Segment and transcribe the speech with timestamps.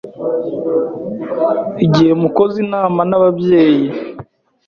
[1.85, 3.87] Igihe mukoze ineme n’ebebyeyi